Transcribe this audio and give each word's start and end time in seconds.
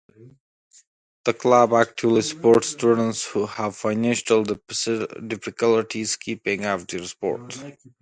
The 1.25 1.33
Club 1.35 1.73
actively 1.73 2.23
supports 2.23 2.69
students 2.69 3.23
who 3.23 3.45
have 3.45 3.75
financial 3.75 4.41
difficulties 4.43 6.15
keeping 6.15 6.65
up 6.65 6.87
their 6.87 7.03
sport. 7.03 7.55